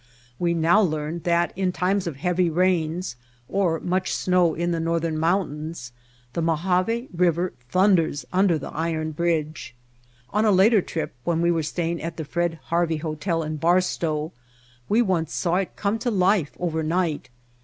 We 0.39 0.55
now 0.55 0.81
learned 0.81 1.25
that 1.25 1.55
in 1.55 1.71
times 1.71 2.07
of 2.07 2.15
heavy 2.15 2.49
rains 2.49 3.15
or 3.47 3.79
much 3.79 4.15
snow 4.15 4.55
in 4.55 4.71
the 4.71 4.79
northern 4.79 5.15
mountains 5.15 5.91
the 6.33 6.41
Mojave 6.41 7.09
River 7.15 7.53
thunders 7.69 8.25
under 8.33 8.57
the 8.57 8.69
iron 8.71 9.11
bridge. 9.11 9.75
On 10.31 10.43
a 10.43 10.49
later 10.51 10.81
trip, 10.81 11.13
when 11.23 11.39
we 11.39 11.51
were 11.51 11.61
staying 11.61 12.01
at 12.01 12.17
the 12.17 12.25
Fred 12.25 12.57
Harvey 12.63 12.97
Hotel 12.97 13.43
in 13.43 13.57
Barstow, 13.57 14.31
we 14.89 15.03
once 15.03 15.35
saw 15.35 15.57
it 15.57 15.75
come 15.75 15.99
to 15.99 16.09
life 16.09 16.53
over 16.59 16.81
night. 16.81 17.29